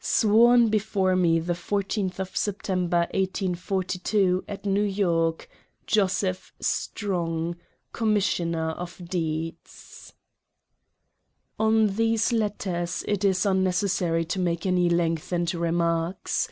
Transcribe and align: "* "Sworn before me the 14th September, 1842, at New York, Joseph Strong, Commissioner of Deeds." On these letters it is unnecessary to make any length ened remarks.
"* 0.00 0.02
"Sworn 0.02 0.70
before 0.70 1.14
me 1.14 1.38
the 1.40 1.52
14th 1.52 2.34
September, 2.34 3.00
1842, 3.12 4.42
at 4.48 4.64
New 4.64 4.80
York, 4.82 5.46
Joseph 5.86 6.54
Strong, 6.58 7.56
Commissioner 7.92 8.70
of 8.70 9.06
Deeds." 9.06 10.14
On 11.58 11.88
these 11.96 12.32
letters 12.32 13.04
it 13.06 13.26
is 13.26 13.44
unnecessary 13.44 14.24
to 14.24 14.38
make 14.38 14.64
any 14.64 14.88
length 14.88 15.28
ened 15.32 15.52
remarks. 15.60 16.48